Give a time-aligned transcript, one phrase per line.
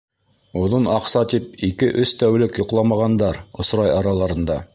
[0.61, 4.63] Оҙон аҡса тип ике-өс тәүлек йоҡламағандар осрай араларында.